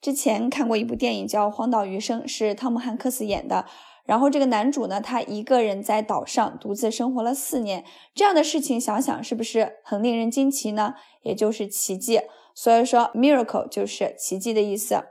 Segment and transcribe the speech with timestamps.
[0.00, 3.66] 之前看过一部电影叫《荒岛余生》，是汤姆汉克斯演的。
[4.08, 7.84] 然后这个男主呢，他一个人在岛上独自生活了四年，
[8.14, 10.94] 这样的事情想想是不是很令人惊奇呢？
[11.22, 12.22] 也就是奇迹。
[12.54, 15.04] 所以说，miracle 就是奇迹的意思。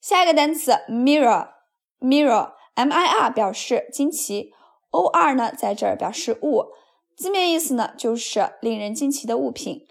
[0.00, 4.52] 下一个单词 mirror，mirror，m-i-r 表示惊奇
[4.90, 6.66] ，o-r 呢在这儿表示物，
[7.16, 9.88] 字面意思呢就是令人惊奇的物品，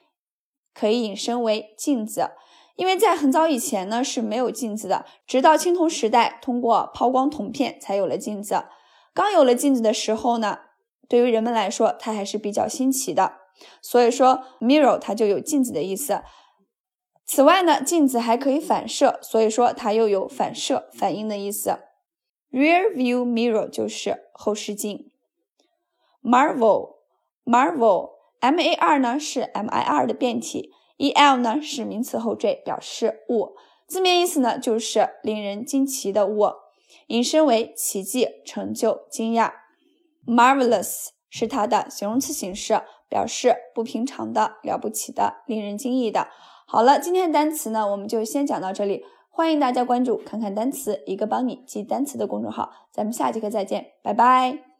[0.73, 2.31] 可以引申为镜子。
[2.77, 8.65] 因为在很早以前呢是没有镜子的，直到青铜时代通过抛光铜片才有了镜子。
[9.13, 10.59] 刚有了镜子的时候呢，
[11.07, 13.44] 对于人们来说它还是比较新奇的。
[13.81, 16.21] 所以说，mirror 它就有镜子的意思。
[17.25, 21.79] 此外呢，镜子还可以反射，所以说它又有反射、反应的意思。
[22.51, 25.11] Rear view mirror 就是后视镜。
[26.21, 36.53] Marvel，Marvel，M-A-R 呢是 M-I-R 的变体，E-L 呢是名词后缀，表示物，字面意思呢就是令人惊奇的物，
[37.07, 39.51] 引申为奇迹、成就、惊讶。
[40.25, 42.81] Marvelous 是它的形容词形式。
[43.07, 46.27] 表示不平常的、了不起的、令人惊异的。
[46.65, 49.05] 好了，今天的单词呢，我们就先讲到这里。
[49.29, 52.71] 欢迎大家关注“看看单词”，一个帮你记单词的公众号。
[52.91, 54.74] 咱们下节课再见，拜拜。